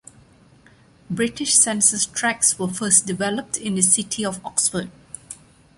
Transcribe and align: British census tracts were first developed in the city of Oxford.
British 1.11 1.53
census 1.53 2.07
tracts 2.07 2.57
were 2.57 2.67
first 2.67 3.05
developed 3.05 3.57
in 3.57 3.75
the 3.75 3.83
city 3.83 4.25
of 4.25 4.43
Oxford. 4.43 4.89